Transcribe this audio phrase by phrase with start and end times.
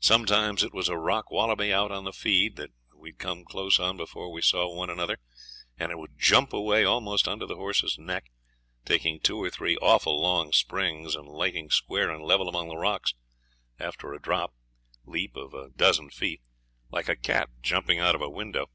[0.00, 3.96] Sometimes it was a rock wallaby out on the feed that we'd come close on
[3.96, 5.18] before we saw one another,
[5.78, 8.32] and it would jump away almost under the horse's neck,
[8.84, 13.14] taking two or three awful long springs and lighting square and level among the rocks
[13.78, 14.52] after a drop
[15.04, 16.40] leap of a dozen feet,
[16.90, 18.70] like a cat jumping out of a window.